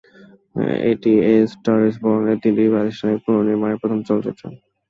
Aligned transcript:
এটি 0.91 1.11
"a 1.25 1.51
star 1.53 1.79
is 1.87 1.95
বর্ন"-এর 2.03 2.37
তিনটি 2.43 2.63
প্রাতিষ্ঠানিক 2.73 3.17
পুনর্নির্মাণের 3.25 3.79
প্রথম 3.81 3.99
চলচ্চিত্র। 4.09 4.43